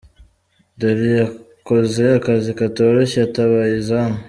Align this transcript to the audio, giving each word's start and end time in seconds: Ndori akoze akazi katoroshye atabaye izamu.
Ndori 0.75 1.09
akoze 1.27 2.03
akazi 2.17 2.49
katoroshye 2.59 3.19
atabaye 3.27 3.73
izamu. 3.81 4.17